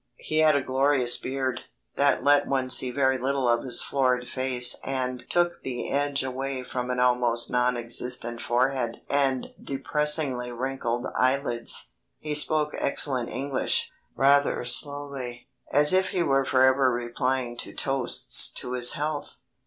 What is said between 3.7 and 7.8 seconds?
florid face and took the edge away from an almost non